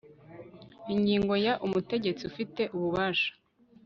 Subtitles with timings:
[0.93, 3.31] ingingo ya umutegetsi ufite ububasha